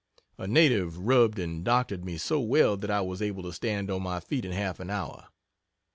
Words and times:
A 0.39 0.47
native 0.47 0.97
rubbed 0.97 1.37
and 1.37 1.63
doctored 1.63 2.03
me 2.03 2.17
so 2.17 2.39
well 2.39 2.75
that 2.75 2.89
I 2.89 3.01
was 3.01 3.21
able 3.21 3.43
to 3.43 3.53
stand 3.53 3.91
on 3.91 4.01
my 4.01 4.19
feet 4.19 4.45
in 4.45 4.51
half 4.51 4.79
an 4.79 4.89
hour. 4.89 5.27